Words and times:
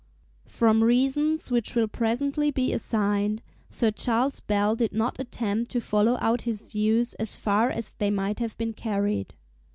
From 0.47 0.83
reasons 0.83 1.51
which 1.51 1.75
will 1.75 1.87
presently 1.87 2.49
be 2.49 2.73
assigned, 2.73 3.43
Sir 3.69 3.91
C. 3.95 4.11
Bell 4.47 4.75
did 4.75 4.93
not 4.93 5.19
attempt 5.19 5.69
to 5.73 5.79
follow 5.79 6.17
out 6.19 6.41
his 6.41 6.63
views 6.63 7.13
as 7.19 7.35
far 7.35 7.69
as 7.69 7.91
they 7.99 8.09
might 8.09 8.39
have 8.39 8.57
been 8.57 8.73
carried. 8.73 9.35